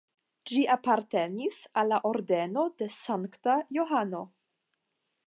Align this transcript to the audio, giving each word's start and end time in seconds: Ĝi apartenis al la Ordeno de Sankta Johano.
Ĝi 0.51 0.61
apartenis 0.75 1.59
al 1.81 1.93
la 1.95 1.99
Ordeno 2.13 2.63
de 2.83 2.87
Sankta 2.97 3.59
Johano. 3.79 4.23